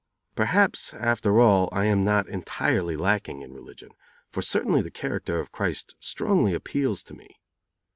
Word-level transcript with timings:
Perhaps, 0.35 0.95
after 0.95 1.39
all, 1.39 1.69
I 1.71 1.85
am 1.85 2.03
not 2.03 2.27
entirely 2.27 2.95
lacking 2.97 3.43
in 3.43 3.53
religion; 3.53 3.91
for 4.31 4.41
certainly 4.41 4.81
the 4.81 4.89
character 4.89 5.39
of 5.39 5.51
Christ 5.51 5.95
strongly 5.99 6.55
appeals 6.55 7.03
to 7.03 7.13
me. 7.13 7.39